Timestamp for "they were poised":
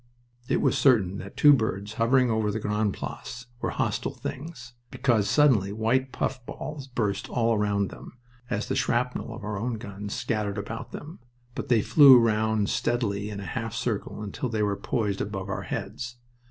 14.49-15.21